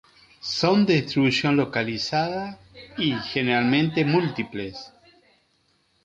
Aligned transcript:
Son 0.59 0.77
de 0.87 0.95
distribución 0.99 1.55
localizada 1.57 2.57
y 2.97 3.13
generalmente 3.13 4.03
múltiples. 4.03 4.91